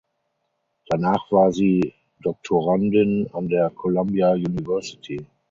[0.87, 1.93] Danach war sie
[2.23, 5.23] Doktorandin an der Columbia University.